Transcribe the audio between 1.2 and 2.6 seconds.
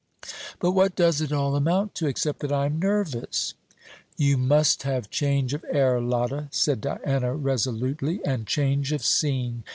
it all amount to, except that